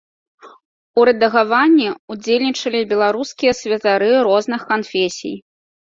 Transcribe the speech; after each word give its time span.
У 1.01 1.03
рэдагаванні 1.09 1.89
ўдзельнічалі 2.15 2.81
беларускія 2.97 3.53
святары 3.61 4.11
розных 4.33 4.61
канфесій. 4.77 5.37